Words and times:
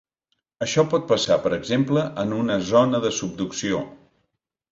Això 0.65 0.83
pot 0.93 1.03
passar, 1.11 1.37
per 1.43 1.51
exemple, 1.57 2.07
en 2.23 2.33
una 2.39 2.57
zona 2.71 3.03
de 3.05 3.13
subducció. 3.21 3.83